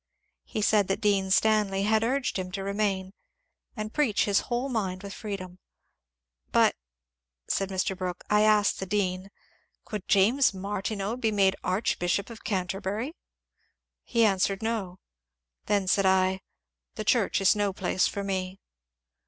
[0.45, 3.13] He said that Dean Stanley had urged him to remain
[3.75, 5.59] and preach his whole mind with freedom.
[6.51, 6.73] ^^But,*'
[7.47, 7.95] said Mr.
[7.95, 9.27] Brooke, ^^ I asked the dean:^
[9.85, 13.13] Could James Mar tineau be made Archbishop of Canterbury?*
[14.03, 14.97] He answered, * No.'
[15.67, 18.59] Then said I, * The church is no place for me.'